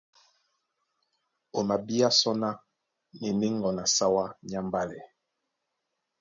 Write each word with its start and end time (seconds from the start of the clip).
O 1.57 1.59
mabíá 1.69 2.09
sɔ́ 2.19 2.33
ná 2.41 2.49
na 2.59 2.61
e 3.27 3.27
ndé 3.35 3.47
ŋgɔn 3.57 3.77
a 3.83 3.85
sáwá 3.95 4.23
nyá 4.47 4.59
mbálɛ. 4.67 4.97